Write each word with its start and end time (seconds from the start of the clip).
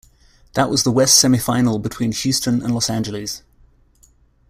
That 0.55 0.71
was 0.71 0.81
the 0.83 0.89
West 0.89 1.23
semifinal 1.23 1.79
between 1.79 2.11
Houston 2.11 2.63
and 2.63 2.73
Los 2.73 2.89
Angeles. 2.89 3.43